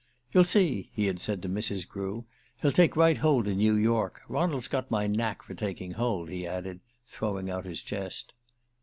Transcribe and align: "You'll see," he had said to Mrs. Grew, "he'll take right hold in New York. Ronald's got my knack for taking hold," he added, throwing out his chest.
"You'll 0.33 0.45
see," 0.45 0.89
he 0.95 1.05
had 1.05 1.21
said 1.21 1.43
to 1.43 1.47
Mrs. 1.47 1.87
Grew, 1.87 2.25
"he'll 2.59 2.71
take 2.71 2.95
right 2.95 3.17
hold 3.17 3.47
in 3.47 3.59
New 3.59 3.75
York. 3.75 4.23
Ronald's 4.27 4.67
got 4.67 4.89
my 4.89 5.05
knack 5.05 5.43
for 5.43 5.53
taking 5.53 5.91
hold," 5.91 6.27
he 6.31 6.47
added, 6.47 6.79
throwing 7.05 7.51
out 7.51 7.65
his 7.65 7.83
chest. 7.83 8.33